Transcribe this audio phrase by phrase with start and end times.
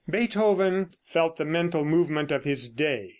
[0.09, 3.09] Beethoven felt the mental movement of his day.